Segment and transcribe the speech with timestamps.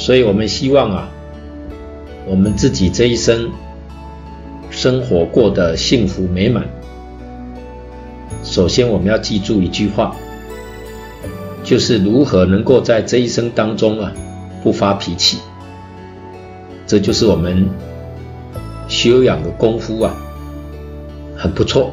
[0.00, 1.10] 所以我们希望啊，
[2.26, 3.50] 我们自己这一生
[4.70, 6.64] 生活过得幸福美满。
[8.42, 10.16] 首先，我们要记住一句话，
[11.62, 14.10] 就是如何能够在这一生当中啊，
[14.62, 15.36] 不发脾气。
[16.86, 17.68] 这就是我们
[18.88, 20.16] 修养的功夫啊，
[21.36, 21.92] 很不错。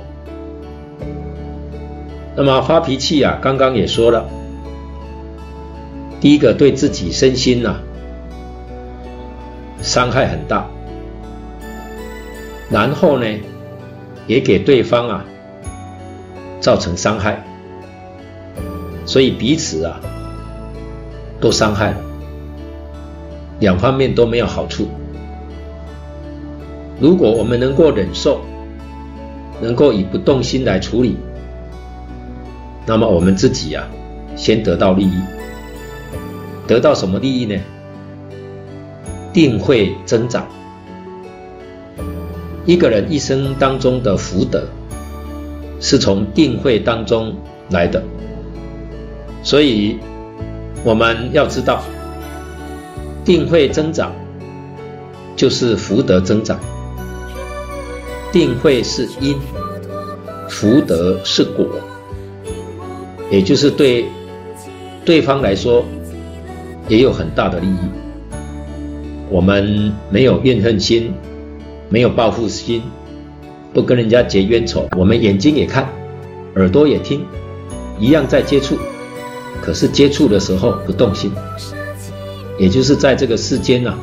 [2.38, 4.26] 那么发脾气啊，刚刚也说了，
[6.22, 7.84] 第一个对自己身心呐、啊、
[9.82, 10.68] 伤害很大，
[12.70, 13.26] 然后呢，
[14.28, 15.24] 也给对方啊
[16.60, 17.42] 造成伤害，
[19.06, 20.00] 所以彼此啊
[21.40, 21.98] 都伤害了。
[23.60, 24.88] 两方面都没有好处。
[27.00, 28.42] 如果我们能够忍受，
[29.62, 31.16] 能够以不动心来处理，
[32.86, 33.88] 那么我们自己啊，
[34.36, 35.20] 先得到利益。
[36.68, 37.56] 得到什么利益呢？
[39.38, 40.48] 定慧增长。
[42.66, 44.68] 一个人一生当中的福德，
[45.80, 47.32] 是从定慧当中
[47.70, 48.02] 来的。
[49.44, 50.00] 所以
[50.84, 51.84] 我们要知道。
[53.24, 54.12] 定慧增长，
[55.36, 56.60] 就是福德增长。
[58.32, 59.38] 定慧是因，
[60.50, 61.68] 福德是果，
[63.30, 64.04] 也就是对
[65.06, 65.86] 对方来说
[66.88, 68.07] 也有很大的利益。
[69.30, 71.14] 我们没有怨恨心，
[71.90, 72.82] 没有报复心，
[73.74, 74.88] 不跟人家结冤仇。
[74.96, 75.88] 我们眼睛也看，
[76.56, 77.26] 耳朵也听，
[78.00, 78.78] 一样在接触，
[79.62, 81.32] 可是接触的时候不动心。
[82.58, 83.98] 也就是在这个世间啊，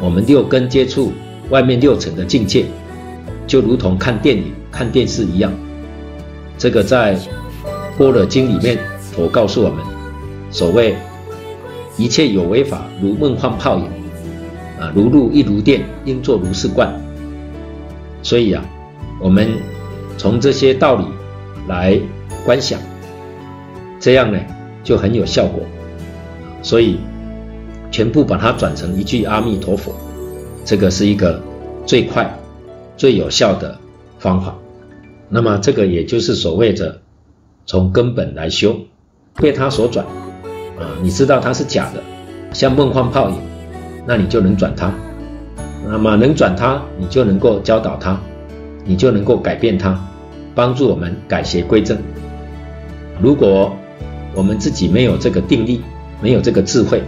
[0.00, 1.12] 我们六根接触
[1.48, 2.66] 外面六层的境界，
[3.46, 5.52] 就如同看电影、看电视一样。
[6.58, 7.16] 这个在
[7.98, 8.78] 《般若经》里面，
[9.10, 9.78] 佛告诉我们，
[10.50, 10.94] 所谓
[11.96, 13.84] 一切有为法，如梦幻泡影，
[14.80, 16.90] 啊，如露亦如电，应作如是观。
[18.22, 18.64] 所以啊，
[19.20, 19.50] 我们
[20.16, 21.04] 从这些道理
[21.68, 22.00] 来
[22.44, 22.80] 观想，
[24.00, 24.38] 这样呢
[24.82, 25.62] 就很有效果。
[26.62, 26.98] 所以。
[27.92, 29.92] 全部把它转成一句阿弥陀佛，
[30.64, 31.42] 这个是一个
[31.84, 32.32] 最快、
[32.96, 33.76] 最有效的
[34.20, 34.56] 方法。
[35.28, 37.00] 那么这个也就是所谓的
[37.66, 38.76] 从根本来修，
[39.34, 40.06] 被它所转
[40.78, 42.00] 啊，你知道它是假的，
[42.52, 43.36] 像梦幻泡影，
[44.06, 44.92] 那你就能转他。
[45.86, 48.20] 那么能转他，你就能够教导他，
[48.84, 49.98] 你就能够改变他，
[50.54, 51.96] 帮助我们改邪归正。
[53.20, 53.74] 如果
[54.34, 55.82] 我们自己没有这个定力，
[56.20, 57.02] 没有这个智慧，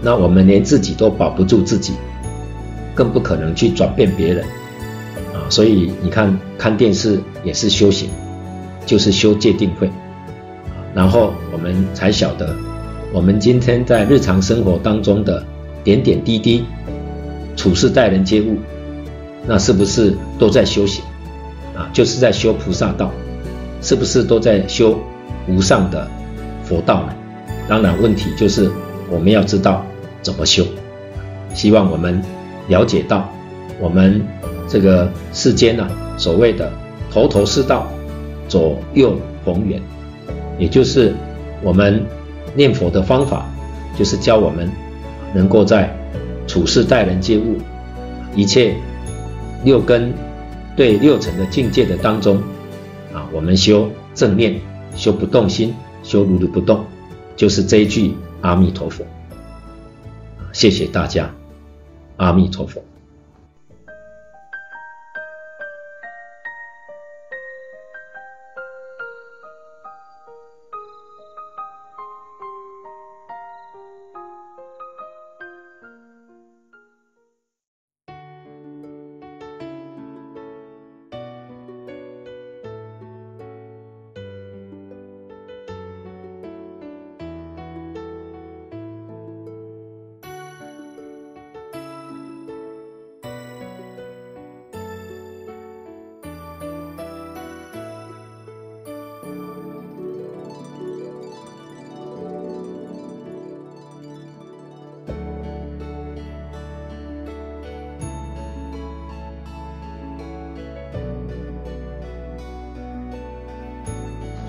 [0.00, 1.94] 那我们连自己都保不住自己，
[2.94, 4.44] 更不可能去转变别人
[5.34, 5.44] 啊！
[5.50, 8.08] 所以你看看电视也是修行，
[8.86, 9.90] 就是修戒定慧。
[10.94, 12.54] 然后我们才晓得，
[13.12, 15.44] 我们今天在日常生活当中的
[15.84, 16.64] 点点滴滴，
[17.56, 18.56] 处事待人接物，
[19.46, 21.04] 那是不是都在修行
[21.76, 21.88] 啊？
[21.92, 23.10] 就是在修菩萨道，
[23.80, 24.98] 是不是都在修
[25.48, 26.08] 无上的
[26.64, 27.14] 佛道呢？
[27.68, 28.70] 当然，问题就是
[29.10, 29.84] 我们要知道。
[30.22, 30.64] 怎么修？
[31.52, 32.22] 希望我们
[32.68, 33.28] 了解到，
[33.80, 34.24] 我们
[34.68, 36.70] 这个世间呢、所谓的
[37.10, 37.88] 头头是道，
[38.46, 39.82] 左右逢源，
[40.60, 41.12] 也就是
[41.60, 42.06] 我们
[42.54, 43.44] 念佛的方法，
[43.98, 44.70] 就是教我们
[45.34, 45.94] 能够在
[46.46, 47.58] 处事待人接物，
[48.34, 48.74] 一切
[49.64, 50.12] 六根
[50.76, 52.36] 对六尘的境界的当中，
[53.12, 54.60] 啊，我们修正念，
[54.94, 56.84] 修不动心，修如如不动，
[57.36, 59.04] 就是这一句阿弥陀佛。
[60.52, 61.30] 谢谢大家，
[62.16, 62.82] 阿弥陀佛。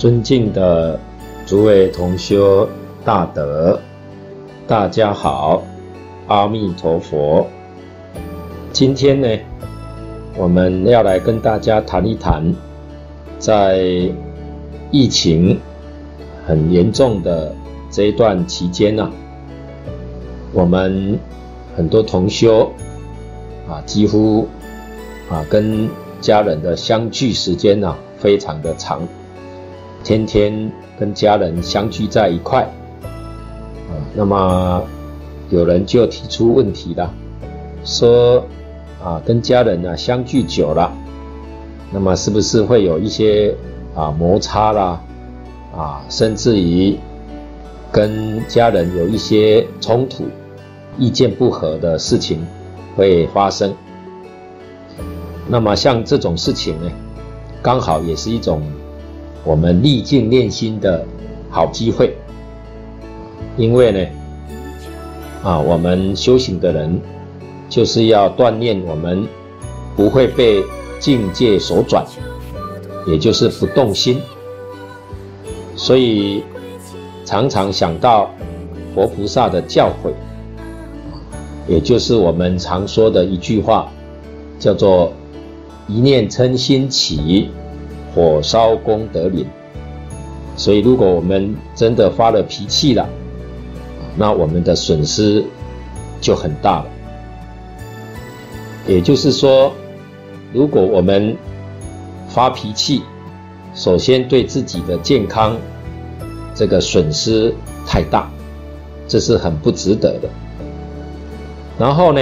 [0.03, 0.99] 尊敬的
[1.45, 2.67] 诸位同修
[3.05, 3.79] 大德，
[4.67, 5.63] 大家好，
[6.27, 7.47] 阿弥陀佛。
[8.73, 9.39] 今天呢，
[10.35, 12.53] 我们要来跟大家谈一谈，
[13.39, 14.11] 在
[14.91, 15.57] 疫情
[16.45, 17.55] 很严重的
[17.89, 19.09] 这一段期间呢、
[20.51, 21.17] 我们
[21.77, 22.69] 很多同修
[23.69, 24.49] 啊，几乎
[25.29, 25.87] 啊跟
[26.19, 29.07] 家人的相聚时间呢、非常的长，
[30.03, 33.97] 天天跟家人相聚在一块啊。
[34.13, 34.83] 那么
[35.49, 37.11] 有人就提出问题了，
[37.83, 38.45] 说
[39.03, 40.91] 啊跟家人呢相聚久了，
[41.91, 43.55] 那么是不是会有一些
[43.95, 45.01] 啊摩擦啦
[45.75, 46.97] 啊，甚至于
[47.91, 50.25] 跟家人有一些冲突？
[50.95, 52.45] 意见不合的事情
[52.95, 53.73] 会发生，
[55.47, 56.91] 那么像这种事情呢，
[57.63, 58.61] 刚好也是一种
[59.43, 61.05] 我们历尽练心的
[61.49, 62.15] 好机会，
[63.57, 64.07] 因为呢，
[65.43, 66.99] 啊，我们修行的人
[67.69, 69.27] 就是要锻炼我们
[69.95, 70.63] 不会被
[70.99, 72.05] 境界所转，
[73.05, 74.21] 也就是不动心，
[75.75, 76.43] 所以
[77.25, 78.31] 常常想到
[78.95, 80.11] 佛菩萨的教诲。
[81.65, 83.89] 也就是我们常说的一句话，
[84.59, 85.13] 叫做
[85.87, 87.49] “一念嗔心起，
[88.13, 89.45] 火烧功德林”。
[90.55, 93.09] 所以，如果我们真的发了脾气了，
[94.15, 95.43] 那我们的损失
[96.21, 96.85] 就很大了。
[98.87, 99.71] 也就是说，
[100.53, 101.35] 如果我们
[102.29, 103.01] 发脾气，
[103.73, 105.57] 首先对自己的健康
[106.53, 107.51] 这个损失
[107.87, 108.29] 太大，
[109.07, 110.29] 这是很不值得的。
[111.79, 112.21] 然后呢，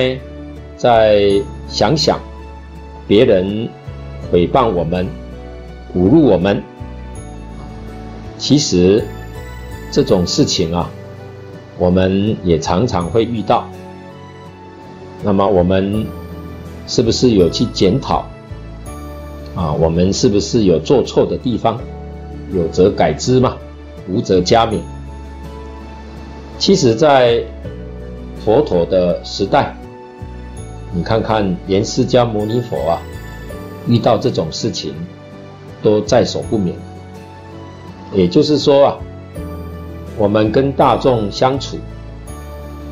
[0.77, 1.29] 再
[1.67, 2.17] 想想
[3.07, 3.67] 别人
[4.31, 5.05] 诽谤我们、
[5.95, 6.63] 侮辱我们，
[8.37, 9.03] 其实
[9.91, 10.89] 这种事情啊，
[11.77, 13.67] 我们也常常会遇到。
[15.23, 16.05] 那么我们
[16.87, 18.25] 是不是有去检讨
[19.55, 19.71] 啊？
[19.73, 21.79] 我们是不是有做错的地方？
[22.53, 23.57] 有则改之嘛，
[24.07, 24.79] 无则加勉。
[26.57, 27.43] 其实，在
[28.43, 29.75] 佛陀的时代，
[30.93, 33.01] 你看看连释迦牟尼佛啊，
[33.87, 34.93] 遇到这种事情
[35.81, 36.75] 都在所不免。
[38.13, 38.97] 也就是说啊，
[40.17, 41.77] 我们跟大众相处，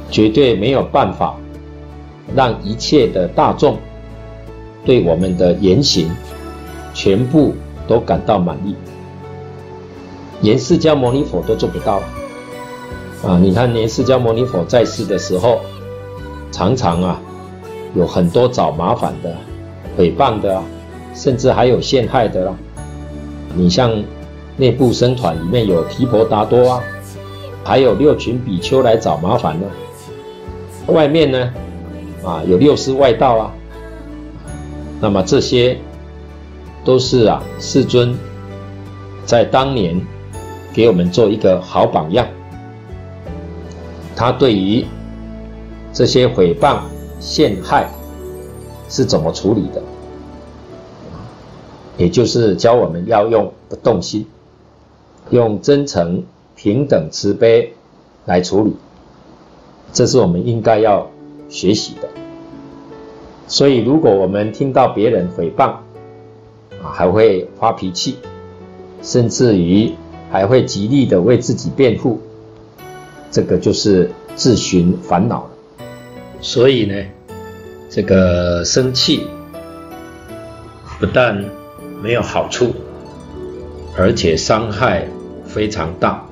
[0.10, 1.36] 绝对没有办法
[2.36, 3.78] 让一切的大众
[4.86, 6.10] 对我们的言行
[6.94, 7.54] 全部
[7.88, 8.76] 都感到满意，
[10.42, 12.02] 连释迦牟尼佛都做不到。
[13.22, 15.60] 啊，你看，连释迦牟尼佛在世的时候，
[16.52, 17.22] 常常啊，
[17.94, 19.36] 有很多找麻烦的、
[19.98, 20.64] 诽谤的，
[21.14, 22.56] 甚至还有陷害的啦。
[23.56, 23.92] 你像
[24.58, 26.84] 内部僧团里面有提婆达多啊，
[27.64, 29.66] 还有六群比丘来找麻烦呢。
[30.88, 31.54] 外面呢，
[32.24, 33.52] 啊，有六师外道啊。
[35.02, 35.78] 那么这些
[36.84, 38.18] 都是啊，世尊
[39.26, 40.00] 在当年
[40.74, 42.28] 给我们做一个好榜样。
[44.16, 44.86] 他对于
[45.94, 46.80] 这些诽谤
[47.20, 47.90] 陷害
[48.90, 49.82] 是怎么处理的？
[52.00, 54.26] 也就是教我们要用不动心，
[55.32, 56.24] 用真诚、
[56.56, 57.74] 平等、慈悲
[58.26, 58.74] 来处理，
[59.92, 61.12] 这是我们应该要
[61.50, 62.08] 学习的。
[63.50, 65.72] 所以，如果我们听到别人诽谤，
[66.82, 68.16] 啊，还会发脾气，
[69.02, 69.94] 甚至于
[70.32, 72.22] 还会极力的为自己辩护。
[73.30, 75.50] 这个就是自寻烦恼了，
[76.40, 76.96] 所以呢，
[77.90, 79.28] 这个生气
[81.00, 81.44] 不但
[82.02, 82.74] 没有好处，
[83.98, 85.06] 而且伤害
[85.46, 86.26] 非常大。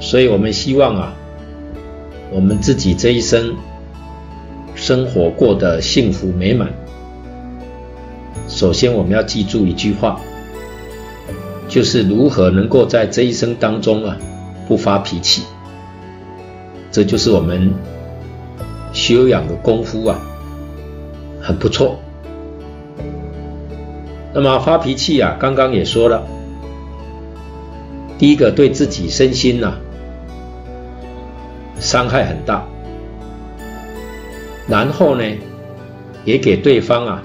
[0.00, 1.14] 所以我们希望啊，
[2.30, 3.54] 我们自己这一生
[4.74, 6.72] 生活过得幸福美满。
[8.48, 10.20] 首先，我们要记住一句话，
[11.68, 14.16] 就是如何能够在这一生当中啊。
[14.68, 15.42] 不发脾气，
[16.92, 17.74] 这就是我们
[18.92, 20.18] 修养的功夫啊，
[21.42, 21.98] 很不错。
[24.34, 26.26] 那么发脾气啊，刚刚也说了，
[28.18, 29.76] 第一个对自己身心呐、啊、
[31.78, 32.64] 伤害很大，
[34.66, 35.22] 然后呢，
[36.24, 37.22] 也给对方啊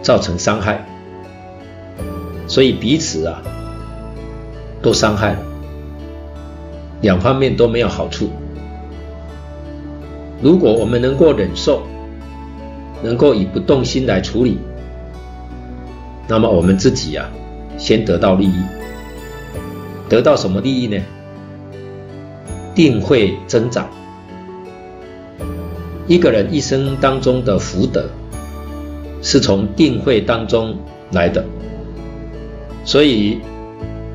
[0.00, 0.82] 造成伤害，
[2.46, 3.42] 所以彼此啊
[4.80, 5.38] 都伤害了。
[7.02, 8.30] 两方面都没有好处。
[10.40, 11.82] 如果我们能够忍受，
[13.02, 14.58] 能够以不动心来处理，
[16.28, 17.28] 那么我们自己啊，
[17.78, 18.62] 先得到利益。
[20.08, 21.02] 得到什么利益呢？
[22.74, 23.88] 定慧增长。
[26.06, 28.08] 一个人一生当中的福德，
[29.22, 30.76] 是从定慧当中
[31.12, 31.44] 来的。
[32.84, 33.40] 所以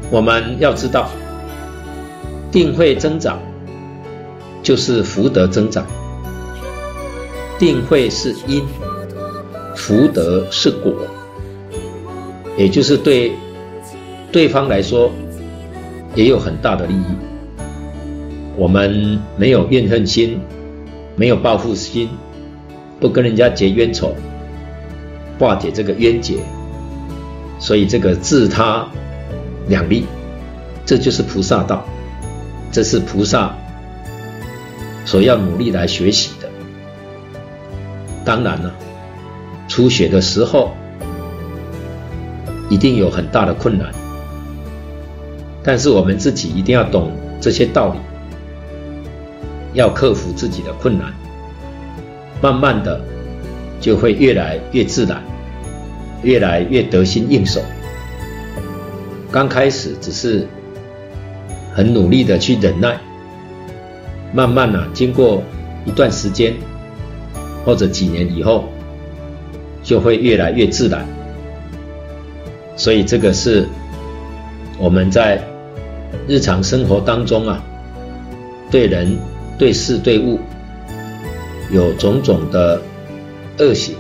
[0.10, 1.10] 我们要知道。
[2.52, 3.40] 定慧增长，
[4.62, 5.86] 就是福德增长。
[7.58, 8.62] 定慧是因，
[9.74, 10.94] 福德是果，
[12.62, 13.32] 也就是对
[14.32, 15.12] 对方来说
[16.14, 17.06] 也有很大的利益。
[18.56, 20.40] 我们没有怨恨心，
[21.16, 22.08] 没有报复心，
[23.00, 24.14] 不跟人家结冤仇，
[25.40, 26.36] 化解这个冤结，
[27.58, 28.88] 所以这个自他
[29.68, 30.06] 两利，
[30.86, 31.84] 这就是菩萨道，
[32.72, 33.56] 这是菩萨
[35.04, 36.48] 所要努力来学习的。
[38.24, 38.72] 当然了，
[39.68, 40.76] 初学的时候
[42.72, 43.92] 一定有很大的困难，
[45.62, 47.12] 但是我们自己一定要懂
[47.42, 48.00] 这些道理，
[49.74, 51.14] 要克服自己的困难，
[52.42, 53.02] 慢慢的
[53.82, 55.22] 就会越来越自然，
[56.24, 57.62] 越来越得心应手。
[59.30, 60.48] 刚开始只是
[61.76, 62.98] 很努力的去忍耐，
[64.34, 65.44] 慢慢呢，经过
[65.84, 66.56] 一段时间。
[67.64, 68.64] 或者几年以后，
[69.84, 71.06] 就会越来越自然。
[72.82, 73.68] 所以这个是
[74.80, 75.40] 我们在
[76.28, 77.64] 日常生活当中啊，
[78.72, 79.20] 对人、
[79.56, 80.40] 对事、对物
[81.70, 82.82] 有种种的
[83.60, 83.94] 恶行，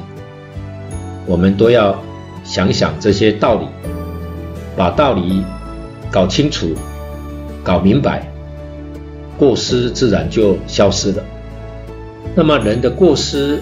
[1.28, 1.96] 我们都要
[2.44, 3.68] 想想这些道理，
[4.76, 5.44] 把道理
[6.12, 6.74] 搞清楚、
[7.64, 8.28] 搞明白，
[9.38, 11.24] 过失自然就消失了。
[12.34, 13.62] 那么人的过失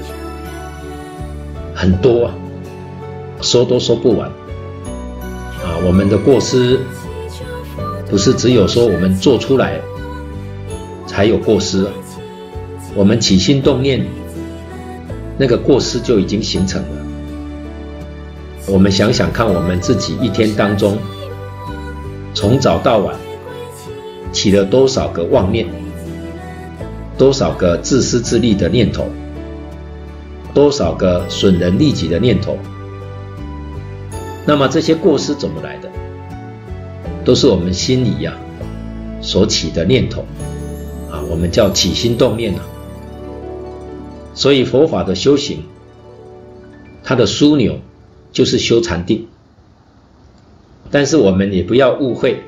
[1.75, 2.33] 很多啊，
[3.41, 4.31] 说都说不完
[5.69, 5.77] 啊。
[5.85, 6.79] 我们的过失
[8.09, 9.79] 不是只有说我们做出来
[11.05, 11.87] 才有过失，
[12.95, 14.05] 我们起心动念
[15.37, 16.87] 那个过失就已经形成了。
[18.67, 20.97] 我们想想看，我们自己一天当中
[22.33, 23.15] 从早到晚
[24.31, 25.67] 起了多少个妄念？
[27.17, 29.05] 多少个自私自利的念头，
[30.53, 32.57] 多少个损人利己的念头，
[34.45, 35.89] 那么这些过失怎么来的？
[37.23, 38.37] 都是我们心里呀、
[39.21, 40.25] 所起的念头
[41.11, 42.65] 啊，我们叫起心动念啊。
[44.33, 45.63] 所以佛法的修行，
[47.03, 47.79] 它的枢纽
[48.31, 49.27] 就是修禅定。
[50.89, 52.41] 但是我们也不要误会，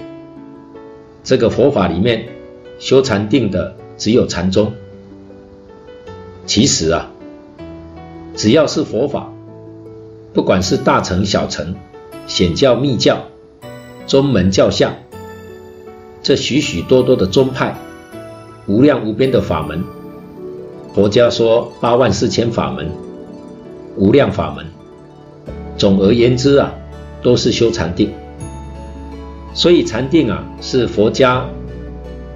[1.24, 2.28] 这个佛法里面
[2.80, 3.76] 修禅定的。
[3.98, 4.74] 只有禅宗。
[6.48, 7.12] 其实啊，
[8.36, 9.31] 只要是佛法，
[10.34, 11.76] 不管是大乘小乘、
[12.26, 13.26] 显教密教、
[14.08, 14.94] 宗门教相，
[16.24, 17.76] 这许许多多的宗派，
[18.66, 19.84] 无量无边的法门。
[20.94, 22.90] 佛家说八万四千法门，
[23.98, 24.66] 无量法门。
[25.78, 26.74] 总而言之啊，
[27.22, 28.14] 都是修禅定。
[29.54, 31.46] 所以禅定啊，是佛家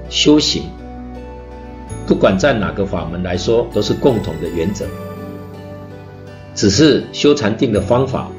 [0.10, 0.64] 修行。
[2.06, 4.86] 不管在哪个法门来说，都是共同的原则，
[6.56, 8.30] 只是修禅定的方法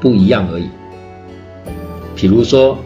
[0.00, 0.68] 不一样而已。
[2.16, 2.76] 比如说，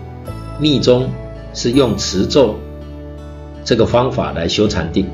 [0.60, 1.10] 密宗
[1.54, 2.54] 是用持咒
[3.64, 5.06] 这个方法来修禅定，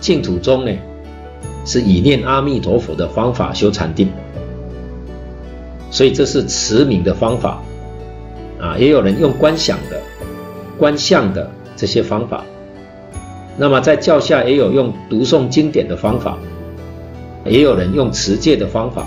[0.00, 0.72] 净土宗呢
[1.64, 4.08] 是以念阿弥陀佛的方法修禅定，
[5.90, 7.62] 所以这是持名的方法
[8.60, 8.76] 啊。
[8.78, 10.00] 也有人用观想的、
[10.78, 12.44] 观相的这些方法。
[13.56, 16.38] 那么在教下也有用读诵经典的方法，
[17.44, 19.06] 也有人用持戒的方法，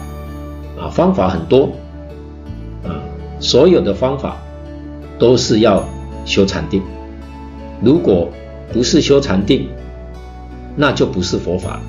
[0.79, 1.69] 啊，方法很多，
[2.83, 2.91] 啊，
[3.39, 4.37] 所有的方法
[5.17, 5.83] 都是要
[6.25, 6.81] 修禅定。
[7.81, 8.29] 如果
[8.73, 9.67] 不是修禅定，
[10.75, 11.79] 那就不是佛法。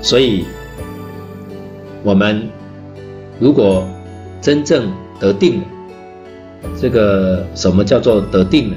[0.00, 0.44] 所以，
[2.02, 2.48] 我们
[3.38, 3.84] 如果
[4.40, 5.66] 真正得定了，
[6.80, 8.76] 这个什么叫做得定呢？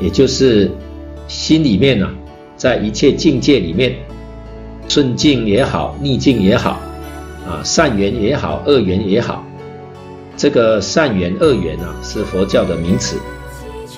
[0.00, 0.70] 也就是
[1.28, 2.12] 心里面啊，
[2.56, 3.96] 在一切境界里面，
[4.88, 6.78] 顺境也好，逆境也好，
[7.46, 9.44] 啊，善缘也好，恶缘也好，
[10.36, 13.16] 这个善缘、恶缘啊，是佛教的名词，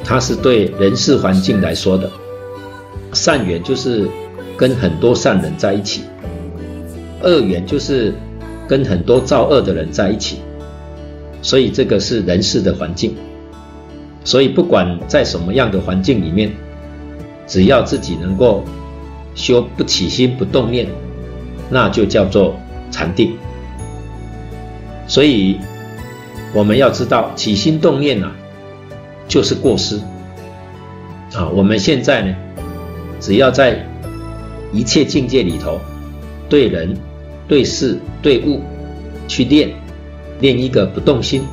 [0.04, 2.10] 它是对人世环境来说的。
[3.12, 4.08] 善缘就是
[4.56, 6.02] 跟很多善人在一起，
[7.22, 8.14] 恶缘就是
[8.66, 10.38] 跟很多造恶的人在一起，
[11.42, 13.14] 所以这个是人世的环境。
[14.24, 16.52] 所以，不管在什么样的环境里面，
[17.46, 18.64] 只要自己能够
[19.36, 20.88] 修不起心不动念，
[21.70, 22.58] 那就叫做
[22.90, 23.36] 禅定。
[25.06, 25.60] 所以，
[26.52, 28.32] 我们要知道起心动念啊，
[29.28, 30.00] 就是过失
[31.34, 31.48] 啊。
[31.54, 32.34] 我们现在呢，
[33.20, 33.86] 只要在
[34.72, 35.78] 一切境界里头，
[36.48, 36.96] 对人、
[37.46, 38.62] 对事、对物
[39.28, 39.70] 去练，
[40.40, 41.44] 练一个不动心，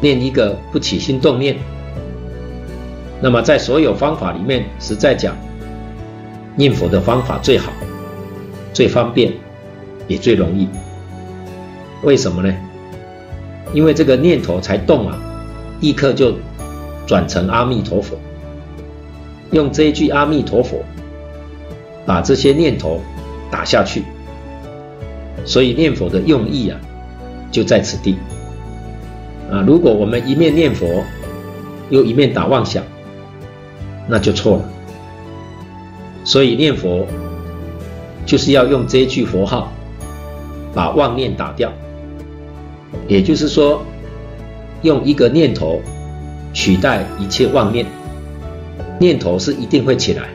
[0.00, 1.56] 练一个不起心动念。
[3.20, 5.36] 那么在所有方法里面，实在讲，
[6.56, 7.72] 念佛的方法最好、
[8.72, 9.32] 最方便，
[10.06, 10.68] 也最容易。
[12.02, 12.54] 为什么呢？
[13.72, 15.18] 因为这个念头才动啊，
[15.80, 16.34] 立刻就
[17.06, 18.16] 转成阿弥陀佛。
[19.50, 20.84] 用这一句阿弥陀佛，
[22.06, 23.00] 把这些念头
[23.50, 24.04] 打下去。
[25.44, 26.80] 所以念佛的用意啊，
[27.50, 28.16] 就在此地。
[29.50, 31.04] 啊，如果我们一面念佛，
[31.90, 32.82] 又一面打妄想，
[34.08, 34.64] 那就错了。
[36.24, 37.06] 所以念佛
[38.26, 39.70] 就是要用这句佛号，
[40.74, 41.70] 把妄念打掉。
[43.06, 43.84] 也就是说，
[44.82, 45.80] 用一个念头
[46.52, 47.86] 取代一切妄念。
[48.98, 50.28] 念头是一定会起来。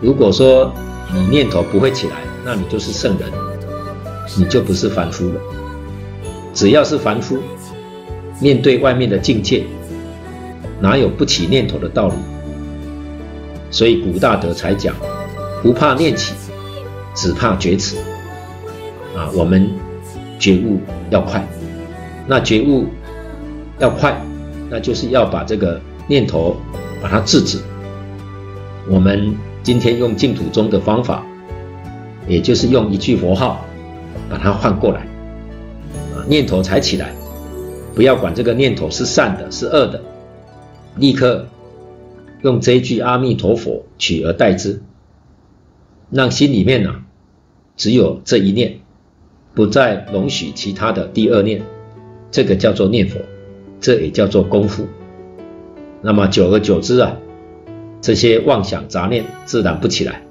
[0.00, 0.72] 如果说
[1.14, 3.30] 你念头不会起来，那你就是圣人，
[4.36, 5.40] 你就不是凡夫了。
[6.52, 7.38] 只要是凡夫，
[8.40, 9.64] 面对外面的境界，
[10.80, 12.14] 哪有不起念头的道理？
[13.72, 14.94] 所以古大德才讲，
[15.62, 16.34] 不怕念起，
[17.14, 17.96] 只怕觉迟。
[19.16, 19.68] 啊，我们
[20.38, 20.78] 觉悟
[21.10, 21.44] 要快，
[22.26, 22.86] 那觉悟
[23.78, 24.20] 要快，
[24.70, 26.56] 那就是要把这个念头
[27.00, 27.58] 把它制止。
[28.88, 31.24] 我们今天用净土宗的方法，
[32.26, 33.64] 也就是用一句佛号
[34.28, 35.00] 把它换过来。
[36.14, 37.12] 啊，念头才起来，
[37.94, 40.00] 不要管这个念头是善的，是恶的，
[40.96, 41.46] 立刻
[42.42, 44.82] 用这一句阿弥陀佛取而代之，
[46.10, 47.04] 让心里面呢，啊，
[47.76, 48.80] 只有这一念，
[49.54, 51.62] 不再容许其他的第二念，
[52.30, 53.20] 这个叫做念佛，
[53.80, 54.86] 这也叫做功夫。
[56.00, 57.16] 那么久而久之啊，
[58.00, 60.22] 这些妄想杂念自然不起来，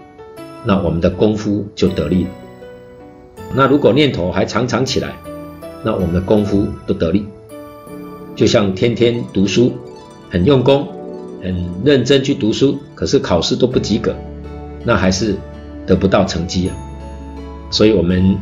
[0.66, 2.30] 那我们的功夫就得力了。
[3.56, 5.16] 那如果念头还常常起来，
[5.84, 7.26] 那我们的功夫不得力。
[8.36, 9.74] 就像天天读书，
[10.30, 10.88] 很用功，
[11.42, 14.16] 很认真去读书，可是考试都不及格，
[14.86, 15.36] 那还是
[15.86, 16.76] 得不到成绩啊。
[17.72, 18.38] 所以，我们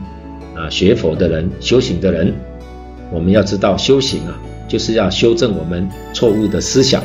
[0.55, 2.33] 啊学佛的人、修行的人，
[3.11, 7.03] 我们要知道修行啊，就是要修正我们错误的思想。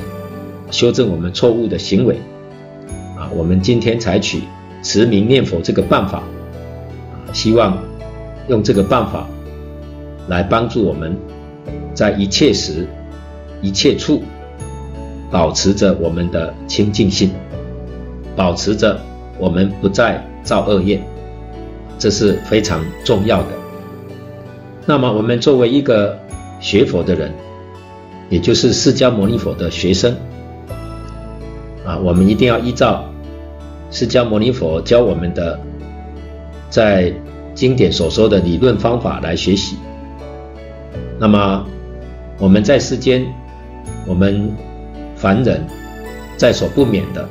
[0.71, 2.19] 修正我们错误的行为，
[3.17, 4.41] 啊，我们今天采取
[4.83, 7.79] 持名念佛这个办法，啊，希望
[8.49, 9.29] 用这个办法
[10.27, 11.17] 来帮助我们，
[11.95, 12.89] 在一切时、
[13.63, 14.25] 一切处
[15.35, 17.33] 保持着我们的清净心，
[18.37, 19.01] 保持着
[19.37, 21.03] 我们不再造恶业，
[21.99, 23.49] 这是非常重要的。
[24.87, 26.17] 那么，我们作为一个
[26.61, 27.33] 学佛的人，
[28.31, 30.15] 也就是释迦牟尼佛的学生。
[31.85, 33.05] 啊，我们一定要依照
[33.91, 35.59] 释迦牟尼佛教我们的，
[36.71, 37.13] 在
[37.57, 39.79] 经典所说的理论方法来学习。
[41.19, 41.67] 那么
[42.39, 43.27] 我们在世间，
[44.07, 44.49] 我们
[45.25, 45.59] 凡人
[46.37, 47.27] 在所不免的，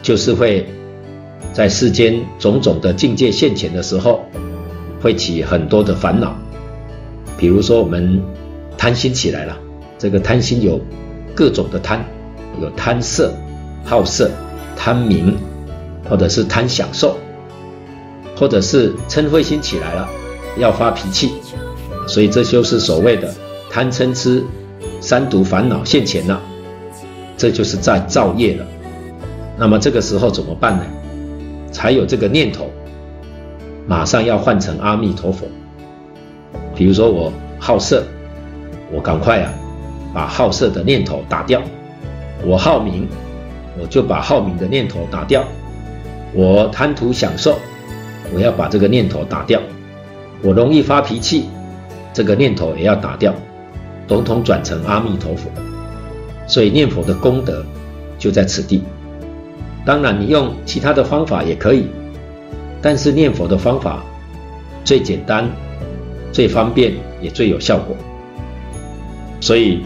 [0.00, 0.64] 就是会
[1.52, 4.24] 在世间种种的境界现前的时候，
[5.02, 6.36] 会起很多的烦恼。
[7.36, 8.22] 比如说我们
[8.78, 9.58] 贪心起来了，
[9.98, 10.80] 这个贪心有
[11.34, 11.98] 各种的贪，
[12.62, 13.34] 有贪色。
[13.86, 14.30] 好色、
[14.74, 15.36] 贪名，
[16.08, 17.18] 或者是贪享受，
[18.34, 20.08] 或者是嗔恚心起来了，
[20.56, 21.32] 要发脾气，
[22.06, 23.34] 所以这就是所谓的
[23.68, 24.42] 贪嗔痴
[25.02, 26.40] 三毒烦恼现前了，
[27.36, 28.66] 这就是在造业了。
[29.58, 30.84] 那么这个时候怎么办呢？
[31.72, 32.70] 才有这个念头，
[33.86, 35.46] 马上要换成阿弥陀佛。
[36.74, 38.04] 比如说我好色，
[38.92, 39.52] 我赶快啊，
[40.12, 41.60] 把好色的念头打掉。
[42.44, 43.08] 我好名。
[43.76, 45.42] 我就把好名的念头打掉，
[46.32, 47.58] 我贪图享受，
[48.32, 49.60] 我要把这个念头打掉，
[50.44, 51.48] 我容易发脾气，
[52.12, 53.34] 这个念头也要打掉，
[54.06, 55.50] 统统转成阿弥陀佛。
[56.46, 57.64] 所以念佛的功德
[58.18, 58.82] 就在此地。
[59.84, 61.86] 当然，你用其他的方法也可以，
[62.80, 64.02] 但是念佛的方法
[64.84, 65.48] 最简单、
[66.32, 67.96] 最方便，也最有效果。
[69.40, 69.82] 所以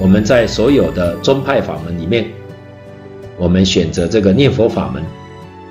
[0.00, 2.26] 我们在所有的宗派法门里面。
[3.38, 5.02] 我们选择这个念佛法门，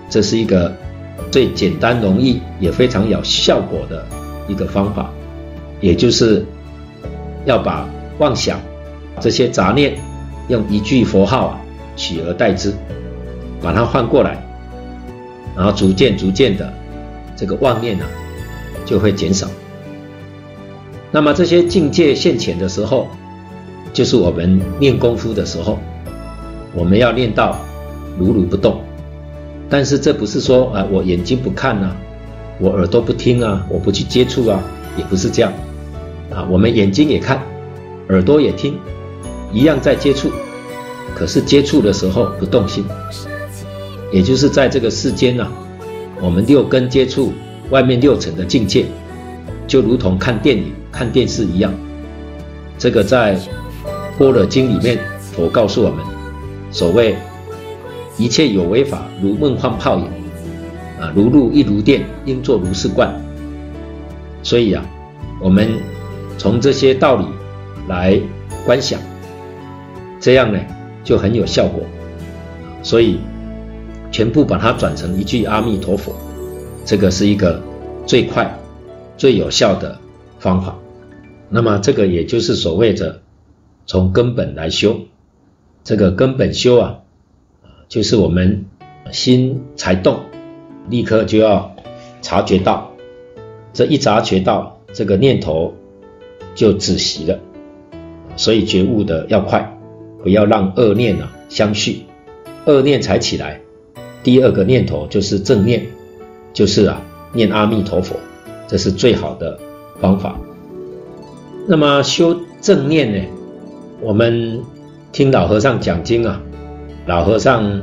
[0.10, 0.76] 这是一个
[1.30, 4.06] 最简单、容易也非常有效果的
[4.47, 5.10] 一个方法，
[5.80, 6.43] 也就是
[7.45, 8.60] 要把妄想
[9.21, 9.95] 这些杂念
[10.49, 11.62] 用一句佛号啊
[11.95, 12.73] 取而代之，
[13.62, 14.43] 把它换过来，
[15.55, 16.73] 然后逐渐、逐渐的
[17.36, 18.10] 这个妄念呢、啊、
[18.84, 19.47] 就会减少。
[21.12, 23.07] 那么这些境界现前的时候，
[23.93, 25.77] 就是我们练功夫的时候。
[26.73, 27.60] 我们要练到
[28.17, 28.79] 如如不动，
[29.69, 31.93] 但是这不是说啊，我眼睛不看啊，
[32.62, 34.63] 我耳朵不听啊，我不去接触啊，
[34.97, 35.51] 也不是这样
[36.34, 36.47] 啊。
[36.49, 37.41] 我们眼睛也看，
[38.07, 38.79] 耳朵也听，
[39.52, 40.32] 一样在接触，
[41.16, 42.86] 可是接触的时候不动心，
[44.12, 45.52] 也就是在这个世间呐、啊，
[46.22, 47.34] 我们六根接触
[47.70, 48.86] 外面六尘的境界，
[49.68, 51.74] 就如同看电影、看电视一样。
[52.78, 53.38] 这个在
[54.18, 54.98] 《般若经》里面，
[55.34, 56.00] 佛告诉我们，
[56.72, 57.16] 所谓
[58.18, 60.06] 一切有为法，如梦幻泡影，
[61.00, 63.14] 啊，如露亦如电，应作如是观。
[64.44, 64.84] 所以啊，
[65.40, 65.70] 我们
[66.38, 67.26] 从这些道理
[67.88, 68.20] 来
[68.66, 69.00] 观想，
[70.21, 70.60] 这样呢
[71.03, 71.84] 就很有效果。
[72.81, 73.19] 所以
[74.12, 76.15] 全部把它转成一句阿弥陀佛，
[76.86, 77.62] 这个是一个
[78.05, 78.57] 最快、
[79.17, 79.99] 最有效的
[80.39, 80.77] 方法。
[81.49, 83.21] 那么这个也就是所谓的
[83.86, 85.01] 从根本来修。
[85.84, 86.99] 这个根本修啊，
[87.89, 88.65] 就是我们
[89.12, 90.19] 心才动，
[90.89, 91.75] 立刻就要
[92.21, 92.91] 察觉到。
[93.73, 95.73] 这一察觉到这个念头，
[96.53, 97.39] 就止息了。
[98.36, 99.75] 所以觉悟的要快，
[100.23, 102.05] 不要让恶念啊相续，
[102.65, 103.60] 恶念才起来。
[104.23, 105.86] 第二个念头就是正念，
[106.53, 107.01] 就是啊
[107.34, 108.15] 念阿弥陀佛，
[108.67, 109.60] 这是最好的
[109.99, 110.39] 方法。
[111.67, 113.23] 那么修正念呢，
[113.99, 114.62] 我们
[115.12, 116.41] 听老和尚讲经啊，
[117.05, 117.81] 老和尚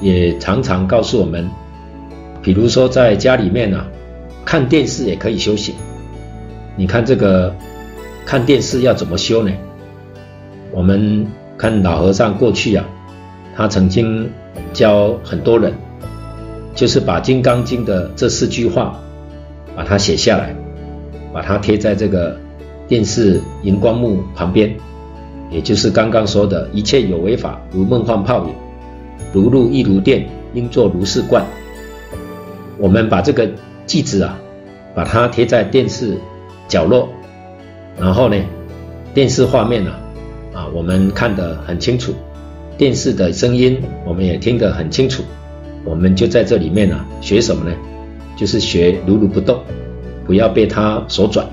[0.00, 1.48] 也常常告诉我们，
[2.42, 3.86] 比如说在家里面啊。
[4.42, 5.74] 看电视也可以修行。
[6.74, 7.54] 你看这个
[8.26, 9.52] 看电视要怎么修呢？
[10.72, 11.26] 我们
[11.58, 12.84] 看老和尚过去啊，
[13.56, 14.30] 他曾经
[14.72, 15.72] 教很多人，
[16.74, 18.98] 就是把《金刚经》的这四句话，
[19.76, 20.54] 把它写下来，
[21.32, 22.38] 把它贴在这个
[22.86, 24.74] 电视荧光幕旁边，
[25.50, 28.54] 也就是刚刚说的一切有为法，如梦幻泡影，
[29.32, 31.44] 如露亦如电，应作如是观。
[32.78, 33.50] 我们把这个。
[33.86, 34.38] 句子啊，
[34.94, 36.16] 把它贴在电视
[36.68, 37.08] 角落，
[37.98, 38.36] 然后呢，
[39.12, 39.98] 电视画面啊，
[40.52, 42.12] 啊，我们看得很清楚，
[42.76, 45.22] 电视的声音我们也听得很清楚，
[45.84, 47.76] 我们就在这里面啊，学什么呢？
[48.36, 49.60] 就是学如如不动，
[50.26, 51.46] 不要被它所转。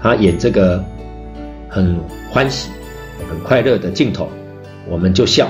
[0.00, 0.84] 他演这个
[1.68, 1.98] 很
[2.30, 2.70] 欢喜、
[3.28, 4.28] 很快乐的镜头，
[4.88, 5.46] 我们就笑；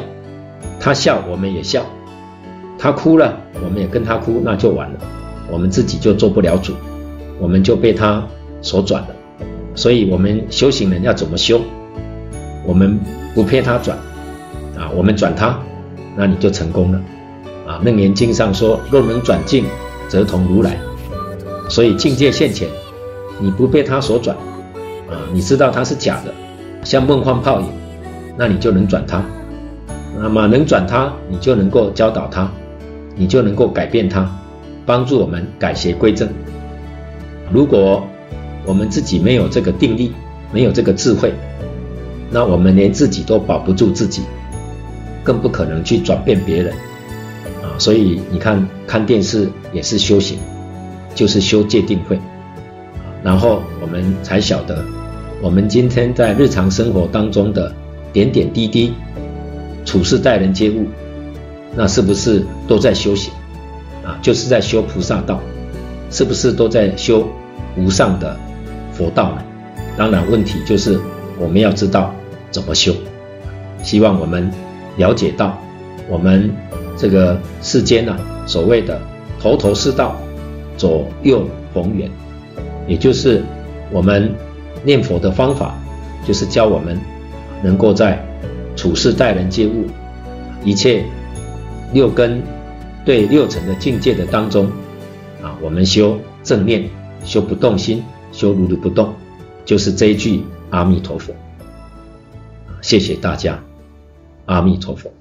[0.80, 1.82] 他笑，我们也笑；
[2.78, 4.98] 他哭了，我们也跟他哭，那就完了。
[5.50, 6.72] 我们自己就做不了主，
[7.38, 8.26] 我们就被他
[8.62, 9.08] 所转了。
[9.74, 11.60] 所以，我们修行人要怎么修？
[12.66, 12.98] 我们
[13.34, 13.96] 不骗他转，
[14.76, 15.58] 啊，我们转他，
[16.16, 17.00] 那你就成功了。
[17.66, 19.64] 啊，《楞严经》上说：“若能转境，
[20.08, 20.76] 则同如来。”
[21.70, 22.68] 所以境界现前，
[23.40, 24.36] 你不被他所转，
[25.08, 26.32] 啊，你知道他是假的，
[26.84, 27.66] 像梦幻泡影，
[28.36, 29.22] 那你就能转他。
[30.18, 32.50] 那么能转他，你就能够教导他，
[33.14, 34.30] 你就能够改变他。
[34.86, 36.28] 帮助我们改邪归正。
[37.52, 38.06] 如果
[38.64, 40.12] 我们自己没有这个定力，
[40.52, 41.34] 没有这个智慧，
[42.30, 44.22] 那我们连自己都保不住自己，
[45.22, 46.72] 更不可能去转变别人
[47.62, 47.74] 啊！
[47.78, 50.38] 所以你看，看电视也是修行，
[51.14, 52.18] 就是修戒定慧。
[53.22, 54.84] 然后我们才晓得，
[55.40, 57.72] 我们今天在日常生活当中的
[58.12, 58.94] 点点滴滴，
[59.84, 60.86] 处事待人接物，
[61.74, 63.32] 那是不是都在修行？
[64.04, 65.40] 啊，就是在修菩萨道，
[66.10, 67.26] 是不是都在修
[67.76, 68.36] 无上的
[68.92, 69.42] 佛道呢？
[69.96, 71.00] 当然，问题就是
[71.38, 72.14] 我们要知道
[72.50, 72.94] 怎么修。
[73.82, 74.50] 希望我们
[74.96, 75.58] 了解到，
[76.08, 76.50] 我们
[76.96, 79.00] 这个世间呢，所谓的
[79.40, 80.16] 头头是道，
[80.76, 82.10] 左右逢源，
[82.86, 83.42] 也就是
[83.90, 84.34] 我们
[84.82, 85.74] 念佛的方法，
[86.26, 86.98] 就是教我们
[87.62, 88.24] 能够在
[88.74, 89.86] 处事待人接物，
[90.64, 91.04] 一切
[91.92, 92.42] 六根。
[93.04, 94.66] 对六尘的境界的当中，
[95.40, 96.90] 啊，我们修正念，
[97.22, 99.14] 修不动心，修如如不动，
[99.64, 101.34] 就是这一句阿弥陀佛。
[102.82, 103.58] 谢谢大家，
[104.46, 105.12] 阿弥陀佛。